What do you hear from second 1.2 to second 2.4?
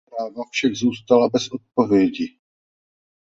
bez odpovědi.